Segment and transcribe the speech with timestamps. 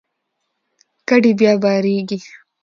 [1.07, 2.19] کډې بیا بارېږي.